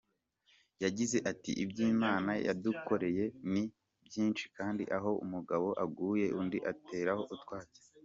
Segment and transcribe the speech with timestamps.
[0.83, 3.63] Yagize ati “Iby’Imana yadukoreye ni
[4.05, 7.81] byinshi kandi aho umugabo aguye, undi ateraho utwatsi”